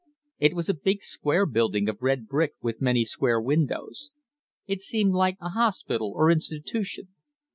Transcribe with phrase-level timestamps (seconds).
[0.39, 4.09] It was a big square building of red brick with many square windows.
[4.65, 7.09] It seemed like a hospital or institution.